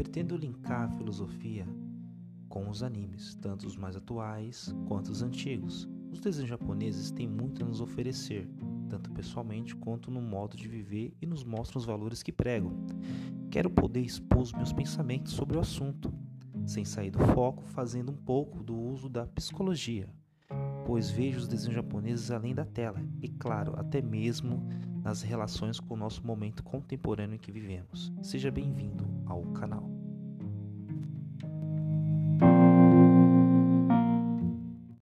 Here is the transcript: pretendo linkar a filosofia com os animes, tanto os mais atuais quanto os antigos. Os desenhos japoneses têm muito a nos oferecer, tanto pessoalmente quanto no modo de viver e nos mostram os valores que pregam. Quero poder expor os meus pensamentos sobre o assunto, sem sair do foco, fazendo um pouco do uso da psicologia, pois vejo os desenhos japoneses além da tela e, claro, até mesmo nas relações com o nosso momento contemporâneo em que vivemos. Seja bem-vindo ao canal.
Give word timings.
pretendo 0.00 0.34
linkar 0.34 0.84
a 0.84 0.96
filosofia 0.96 1.68
com 2.48 2.70
os 2.70 2.82
animes, 2.82 3.34
tanto 3.34 3.66
os 3.66 3.76
mais 3.76 3.94
atuais 3.96 4.74
quanto 4.88 5.08
os 5.08 5.20
antigos. 5.20 5.86
Os 6.10 6.20
desenhos 6.20 6.48
japoneses 6.48 7.10
têm 7.10 7.28
muito 7.28 7.62
a 7.62 7.66
nos 7.66 7.82
oferecer, 7.82 8.48
tanto 8.88 9.10
pessoalmente 9.10 9.76
quanto 9.76 10.10
no 10.10 10.22
modo 10.22 10.56
de 10.56 10.66
viver 10.66 11.12
e 11.20 11.26
nos 11.26 11.44
mostram 11.44 11.78
os 11.78 11.84
valores 11.84 12.22
que 12.22 12.32
pregam. 12.32 12.72
Quero 13.50 13.68
poder 13.68 14.00
expor 14.00 14.40
os 14.40 14.54
meus 14.54 14.72
pensamentos 14.72 15.34
sobre 15.34 15.58
o 15.58 15.60
assunto, 15.60 16.10
sem 16.64 16.82
sair 16.82 17.10
do 17.10 17.18
foco, 17.34 17.62
fazendo 17.66 18.10
um 18.10 18.16
pouco 18.16 18.62
do 18.62 18.74
uso 18.74 19.06
da 19.06 19.26
psicologia, 19.26 20.08
pois 20.86 21.10
vejo 21.10 21.40
os 21.40 21.46
desenhos 21.46 21.74
japoneses 21.74 22.30
além 22.30 22.54
da 22.54 22.64
tela 22.64 23.04
e, 23.20 23.28
claro, 23.28 23.78
até 23.78 24.00
mesmo 24.00 24.66
nas 25.02 25.20
relações 25.22 25.78
com 25.78 25.92
o 25.92 25.96
nosso 25.96 26.26
momento 26.26 26.62
contemporâneo 26.62 27.34
em 27.34 27.38
que 27.38 27.52
vivemos. 27.52 28.10
Seja 28.22 28.50
bem-vindo 28.50 29.06
ao 29.26 29.42
canal. 29.52 29.59